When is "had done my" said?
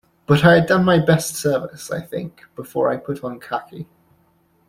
0.55-0.97